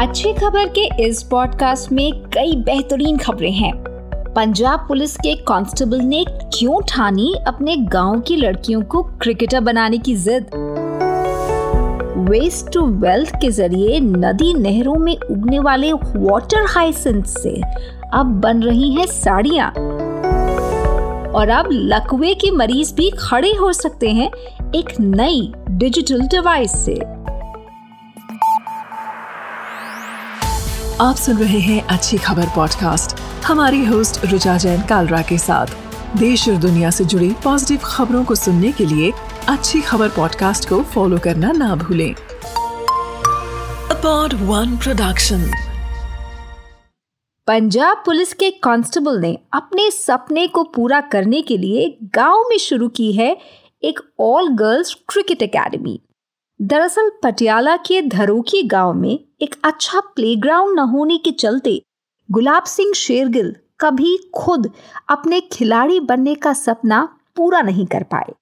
[0.00, 3.72] अच्छी खबर के इस पॉडकास्ट में कई बेहतरीन खबरें हैं।
[4.36, 10.16] पंजाब पुलिस के कांस्टेबल ने क्यों ठानी अपने गाँव की लड़कियों को क्रिकेटर बनाने की
[10.16, 10.46] जिद?
[12.30, 17.60] वेस्ट टू वेल्थ के ज़रिए नदी नहरों में उगने वाले वाटर हाइसेंट से
[18.14, 19.68] अब बन रही हैं साड़ियाँ।
[21.30, 24.30] और अब लकवे के मरीज़ भी खड़े हो सकते हैं
[24.74, 27.19] एक नई डिजिटल डिवाइस से।
[31.00, 35.66] आप सुन रहे हैं अच्छी खबर पॉडकास्ट हमारी होस्ट रुचा जैन कालरा के साथ।
[36.16, 39.12] देश और दुनिया से जुड़ी पॉजिटिव खबरों को सुनने के लिए
[39.48, 42.14] अच्छी खबर पॉडकास्ट को फॉलो करना ना भूलें।
[43.90, 45.50] अपॉड वन प्रोडक्शन
[47.46, 52.88] पंजाब पुलिस के कांस्टेबल ने अपने सपने को पूरा करने के लिए गाँव में शुरू
[52.88, 53.36] की है
[53.84, 56.00] एक ऑल गर्ल्स क्रिकेट एकेडमी
[56.60, 61.80] दरअसल पटियाला के धरोकी गाँव में एक अच्छा प्लेग्राउंड न होने के चलते
[62.28, 64.70] गुलाब सिंह शेरगिल कभी खुद
[65.10, 67.02] अपने खिलाड़ी बनने का सपना
[67.36, 68.32] पूरा नहीं कर पाए।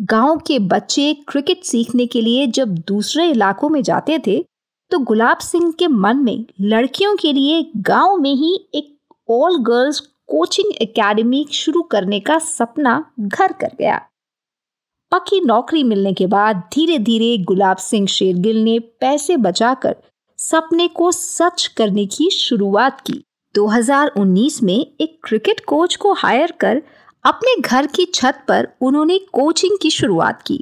[0.00, 4.44] गाँव के बच्चे क्रिकेट सीखने के लिए जब दूसरे इलाकों में जाते थे
[4.90, 8.96] तो गुलाब सिंह के मन में लड़कियों के लिए गाँव में ही एक
[9.30, 14.00] ऑल गर्ल्स कोचिंग एकेडमी शुरू करने का सपना घर कर गया।
[15.14, 19.96] पक्की नौकरी मिलने के बाद धीरे धीरे गुलाब सिंह शेरगिल ने पैसे बचाकर
[20.38, 23.12] सपने को सच करने की शुरुआत की।
[23.54, 26.82] 2019 में एक क्रिकेट कोच को हायर कर
[27.24, 30.58] अपने घर की छत पर उन्होंने कोचिंग की शुरुआत की।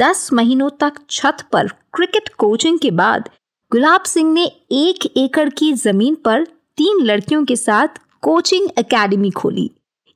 [0.00, 3.28] दस महीनों तक छत पर क्रिकेट कोचिंग के बाद
[3.72, 6.44] गुलाब सिंह ने एक एकड़ की ज़मीन पर
[6.76, 9.70] तीन लड़कियों के साथ कोचिंग एकेडमी खोली।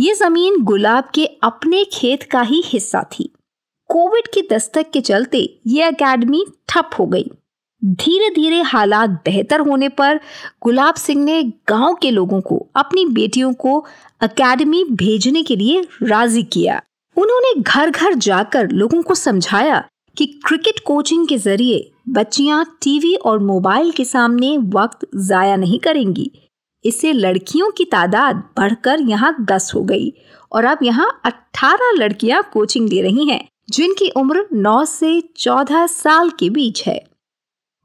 [0.00, 3.32] ये ज़मीन गुलाब के अपने खेत का ही हिस्सा थी।
[3.90, 7.30] कोविड की दस्तक के चलते ये एकेडमी ठप हो गई।
[7.82, 10.20] धीरे धीरे हालात बेहतर होने पर
[10.62, 13.84] गुलाब सिंह ने गाँव के लोगों को, अपनी बेटियों को
[14.24, 16.80] एकेडमी भेजने के लिए राज़ी किया।
[17.16, 19.84] उन्होंने घर घर जाकर लोगों को समझाया
[20.16, 26.30] कि क्रिकेट कोचिंग के ज़रिए बच्चियाँ टीवी और मोबाइल के सामने वक्त जाया नहीं करेंगी।
[26.84, 30.12] इससे लड़कियों की तादाद बढ़कर यहाँ दस हो गई
[30.52, 36.30] और अब यहाँ अठारह लड़कियाँ कोचिंग ले रही हैं। जिनकी उम्र 9 से 14 साल
[36.30, 37.04] के बीच है।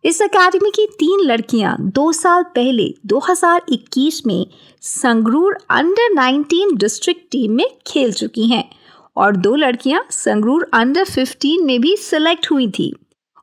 [0.06, 4.48] इस अकेडमी की तीन लड़कियाँ दो साल पहले 2021 में
[4.82, 8.72] संगरूर अंडर 19 डिस्ट्रिक्ट टीम में खेल चुकी हैं
[9.18, 12.94] और दो लड़कियाँ संगरूर अंडर 15 में भी सिलेक्ट हुई थी।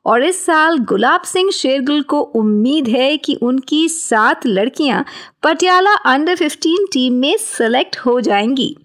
[0.05, 5.05] और इस साल गुलाब सिंह शेरगुल को उम्मीद है कि उनकी सात लड़कियाँ
[5.43, 8.77] पटियाला अंडर 15 टीम में सिलेक्ट हो जाएँगी।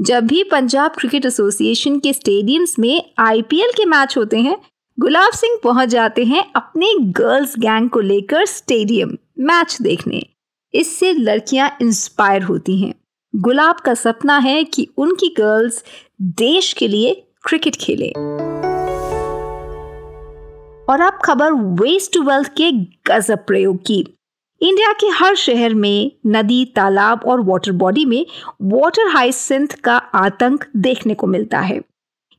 [0.00, 4.58] जब भी पंजाब क्रिकेट एसोसिएशन के स्टेडियम्स में आईपीएल के मैच होते हैं,
[5.00, 10.26] गुलाब सिंह पहुँच जाते हैं अपने गर्ल्स गैंग को लेकर स्टेडियम मैच देखने।
[10.74, 12.94] इससे लड़कियाँ इंस्पायर होती हैं।
[13.36, 15.84] गुलाब का सपना है कि उनकी गर्ल्स
[16.22, 18.08] देश के लिए क्रिकेट खेले।
[20.92, 22.72] और अब खबर वेस्ट टू वेल्थ के
[23.12, 24.17] गजब प्रयोग की।
[24.60, 28.26] इंडिया के हर शहर में नदी, तालाब और वाटर बॉडी में
[28.62, 31.80] वाटर हाइसेंथ का आतंक देखने को मिलता है।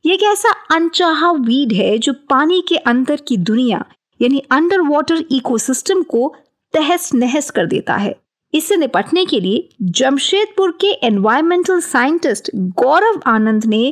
[0.06, 3.84] ये एक ऐसा अनचाहा वीड है जो पानी के अंदर की दुनिया,
[4.22, 6.34] यानी अंडर वाटर इकोसिस्टम को
[6.74, 8.16] तहस नहस कर देता है।
[8.54, 13.82] इससे निपटने के लिए जमशेदपुर के एनवायरमेंटल साइंटिस्ट गौरव आनंद ने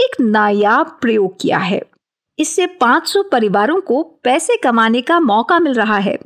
[0.00, 1.82] एक नायाब प्रयोग किया है।
[2.38, 6.18] इससे 500 परिवारों को पैसे कमाने का मौका मिल रहा है।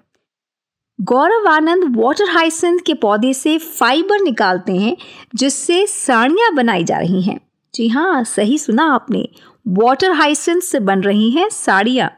[1.02, 4.96] गौरव आनंद वाटर हाइसेंथ के पौधे से फाइबर निकालते हैं,
[5.34, 7.38] जिससे साड़ियाँ बनाई जा रही हैं।
[7.74, 9.28] जी हाँ सही सुना आपने।
[9.68, 12.10] वाटर हाइसेंस से बन रही हैं साड़ियाँ।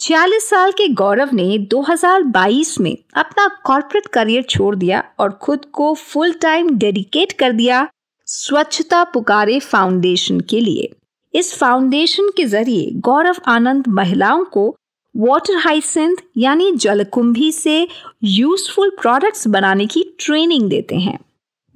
[0.00, 5.92] छियालीस साल के गौरव ने 2022 में अपना कॉर्पोरेट करियर छोड़ दिया और खुद को
[5.94, 7.86] फुल टाइम डेडिकेट कर दिया
[8.28, 10.90] स्वच्छता पुकारे फाउंडेशन के लिए।
[11.34, 14.74] इस फाउंडेशन के ज़रिए गौरव आनंद महिलाओं को
[15.18, 17.88] वाटर हाइसेंथ यानी जलकुंभी से
[18.24, 21.18] यूजफुल प्रोडक्ट्स बनाने की ट्रेनिंग देते हैं।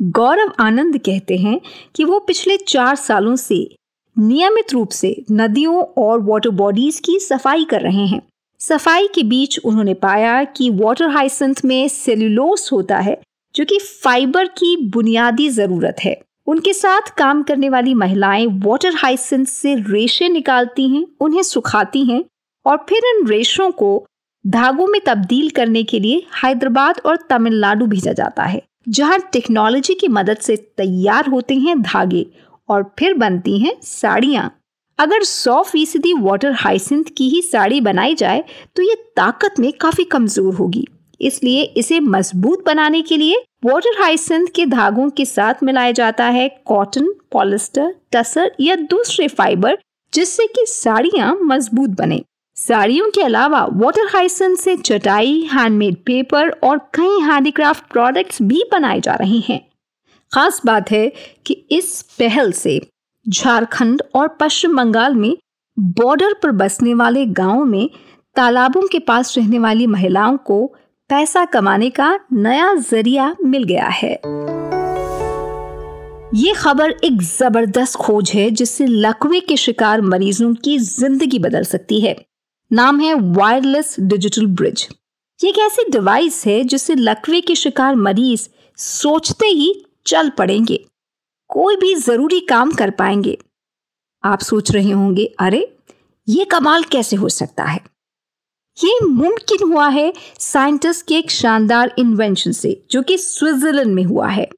[0.02, 1.60] गौरव आनंद कहते हैं
[1.94, 3.76] कि वो पिछले चार सालों से
[4.18, 8.22] नियमित रूप से नदियों और वाटर बॉडीज की सफ़ाई कर रहे हैं।
[8.60, 13.20] सफ़ाई के बीच उन्होंने पाया कि वाटर हाइसेंथ में सेल्यूलोस होता है,
[13.54, 19.46] जो कि फाइबर की बुनियादी ज़रूरत है। उनके साथ काम करने वाली महिलाएँ वाटर हाइसेंथ
[19.46, 22.24] से रेशे निकालती हैं, उन्हें सुखाती हैं
[22.66, 24.04] और फिर इन रेशों को
[24.44, 30.08] धागों में तब्दील करने के लिए हैदराबाद और तमिलनाडु भेजा जाता है, जहाँ टेक्नोलॉजी की
[30.10, 32.26] मदद से तैयार होते हैं धागे
[32.68, 34.50] और फिर बनती हैं साड़ियाँ।
[34.98, 38.42] अगर 100 फ़ीसदी वाटर हाइसिंथ की ही साड़ी बनाई जाए
[38.76, 40.84] तो ये ताकत में काफ़ी कमज़ोर होगी।
[41.20, 46.48] इसलिए इसे मज़बूत बनाने के लिए वाटर हाइसेंथ के धागों के साथ मिलाया जाता है
[46.66, 49.78] कॉटन पॉलिस्टर टसर या दूसरे फाइबर
[50.12, 52.22] जिससे कि साड़ियाँ मज़बूत बने।
[52.62, 59.00] साड़ियों के अलावा वाटर हाइसेंथ से चटाई हैंडमेड पेपर और कई हैंडीक्राफ्ट प्रोडक्ट्स भी बनाए
[59.00, 59.60] जा रहे हैं।
[60.32, 61.12] खास बात है
[61.46, 62.80] कि इस पहल से
[63.26, 65.36] झारखंड और पश्चिम बंगाल में
[65.76, 67.88] बॉर्डर पर बसने वाले गाँवों में
[68.36, 70.64] तालाबों के पास रहने वाली महिलाओं को
[71.10, 74.12] पैसा कमाने का नया ज़रिया मिल गया है।
[76.36, 82.00] ये खबर एक ज़बरदस्त खोज है जिससे लकवे के शिकार मरीजों की ज़िंदगी बदल सकती
[82.00, 82.16] है।
[82.72, 84.88] नाम है वायरलेस डिजिटल ब्रिज।
[85.44, 90.84] ये एक ऐसी डिवाइस है जिससे लकवे के शिकार मरीज़ सोचते ही चल पड़ेंगे।
[91.48, 93.38] कोई भी ज़रूरी काम कर पाएँगे।
[94.24, 95.76] आप सोच रहे होंगे, अरे,
[96.28, 97.80] ये कमाल कैसे हो सकता है?
[98.84, 104.28] ये मुमकिन हुआ है साइंटिस्ट के एक शानदार इन्वेंशन से, जो कि स्विट्जरलैंड में हुआ
[104.28, 104.48] है।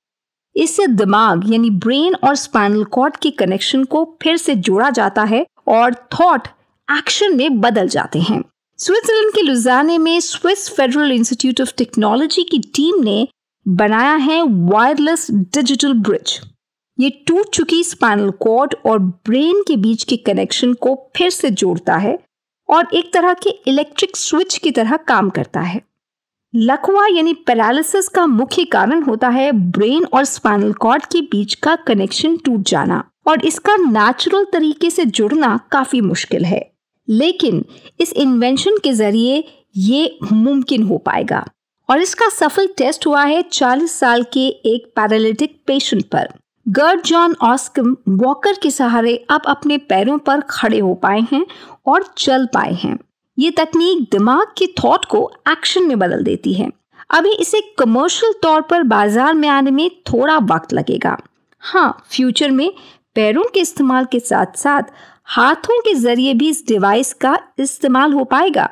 [0.56, 5.46] इससे दिमाग, यानी ब्रेन और स्पाइनल कॉर्ड के कनेक्शन को फिर से जोड़ा जाता है
[5.68, 6.48] और थॉट
[6.88, 8.42] एक्शन में बदल जाते हैं।
[8.78, 13.26] स्विट्जरलैंड के लुजाने में Swiss Federal Institute of Technology की टीम ने
[13.66, 16.40] बनाया है वायरलेस डिजिटल ब्रिज।
[16.98, 21.96] ये टूट चुकी स्पाइनल कॉर्ड और ब्रेन के बीच के कनेक्शन को फिर से जोड़ता
[21.96, 22.18] है
[22.68, 25.80] और एक तरह के इलेक्ट्रिक स्विच की तरह काम करता है।
[26.54, 31.76] लकवा यानी पैरालिसिस का मुख्य कारण होता है ब्रेन और स्पाइनल कॉर्ड के बीच का
[31.76, 36.73] कनेक्शन टूट जाना और इसका नेचुरल तरीके से जुड़ना काफ़ी मुश्किल है।
[37.08, 37.64] लेकिन
[38.00, 39.42] इस इन्वेंशन के ज़रिए
[39.76, 41.44] ये मुमकिन हो पाएगा।
[41.88, 46.28] और इसका सफल टेस्ट हुआ है 40 साल के एक पैरालिटिक पेशेंट पर।
[46.66, 51.44] गर्ड जॉन ऑस्कम वॉकर के सहारे अब अपने पैरों पर खड़े हो पाए हैं
[51.86, 52.98] और चल पाए हैं।
[53.38, 56.70] ये तकनीक दिमाग के थॉट को एक्शन में बदल देती है।
[57.10, 61.16] अभी इसे कमर्शियल तौर पर बाज़ार में आने में थोड़ा वक्त लगेगा।
[61.62, 62.70] हाँ फ्यूचर में
[63.14, 64.82] पैरों के इस्तेमाल के साथ साथ
[65.28, 68.68] हाथों के ज़रिए भी इस डिवाइस का इस्तेमाल हो पाएगा।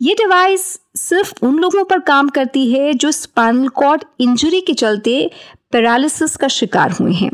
[0.00, 0.66] ये डिवाइस
[0.96, 5.30] सिर्फ़ उन लोगों पर काम करती है जो स्पाइनल कॉर्ड इंजरी के चलते
[5.72, 7.30] पैरालिसिस का शिकार हुए हैं।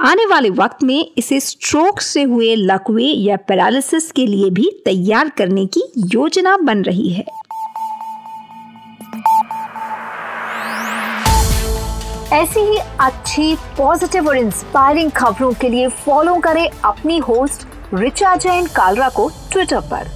[0.00, 5.28] आने वाले वक्त में इसे स्ट्रोक से हुए लकवे या पैरालिसिस के लिए भी तैयार
[5.28, 5.82] करने की
[6.14, 7.24] योजना बन रही है।
[12.32, 18.66] ऐसी ही अच्छी पॉजिटिव और इंस्पायरिंग खबरों के लिए फॉलो करें अपनी होस्ट रिचा जैन
[18.66, 20.15] कालरा को ट्विटर पर।